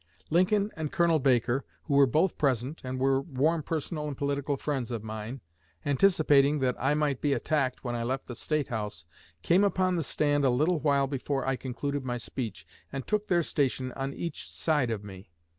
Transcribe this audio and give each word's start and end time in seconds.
Lincoln 0.31 0.71
and 0.75 0.91
Colonel 0.91 1.19
Baker, 1.19 1.63
who 1.83 1.93
were 1.93 2.07
both 2.07 2.35
present 2.39 2.81
and 2.83 2.99
were 2.99 3.21
warm 3.21 3.61
personal 3.61 4.07
and 4.07 4.17
political 4.17 4.57
friends 4.57 4.89
of 4.89 5.03
mine, 5.03 5.41
anticipating 5.85 6.57
that 6.57 6.75
I 6.79 6.95
might 6.95 7.21
be 7.21 7.33
attacked 7.33 7.83
when 7.83 7.93
I 7.93 8.01
left 8.01 8.25
the 8.25 8.33
State 8.33 8.69
House, 8.69 9.05
came 9.43 9.63
upon 9.63 9.97
the 9.97 10.01
stand 10.03 10.43
a 10.43 10.49
little 10.49 10.79
while 10.79 11.05
before 11.05 11.45
I 11.47 11.55
concluded 11.55 12.03
my 12.03 12.17
speech 12.17 12.65
and 12.91 13.05
took 13.05 13.27
their 13.27 13.43
station 13.43 13.91
on 13.91 14.11
each 14.11 14.51
side 14.51 14.89
of 14.89 15.03
me. 15.03 15.29